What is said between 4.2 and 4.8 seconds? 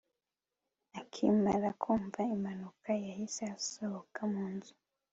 mu nzu